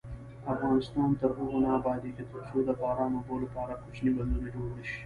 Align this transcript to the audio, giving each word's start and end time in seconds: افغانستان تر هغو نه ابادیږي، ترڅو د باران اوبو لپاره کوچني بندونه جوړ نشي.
افغانستان 0.53 1.09
تر 1.19 1.29
هغو 1.37 1.57
نه 1.63 1.69
ابادیږي، 1.79 2.23
ترڅو 2.31 2.57
د 2.65 2.69
باران 2.81 3.11
اوبو 3.15 3.35
لپاره 3.43 3.73
کوچني 3.83 4.09
بندونه 4.17 4.47
جوړ 4.55 4.67
نشي. 4.77 4.99